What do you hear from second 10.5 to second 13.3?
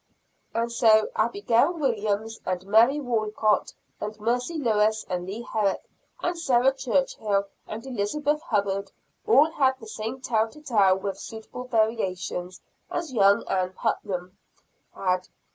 tell with suitable variations, as